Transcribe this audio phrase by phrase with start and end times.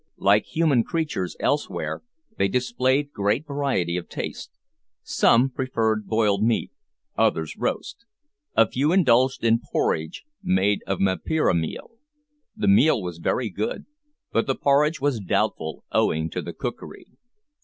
[0.17, 2.01] Like human creatures elsewhere,
[2.35, 4.49] they displayed great variety of taste.
[5.03, 6.71] Some preferred boiled meat,
[7.15, 8.05] others roast;
[8.55, 11.99] a few indulged in porridge made of mapira meal.
[12.57, 13.85] The meal was very good,
[14.31, 17.05] but the porridge was doubtful, owing to the cookery.